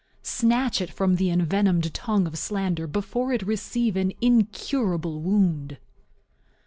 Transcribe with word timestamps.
Snatch 0.23 0.81
it 0.81 0.89
from 0.89 1.17
the 1.17 1.29
envenomed 1.29 1.93
tongue 1.93 2.25
of 2.25 2.35
slander 2.35 2.87
before 2.87 3.33
it 3.33 3.43
receive 3.43 3.95
an 3.95 4.13
incurable 4.19 5.21
wound. 5.21 5.77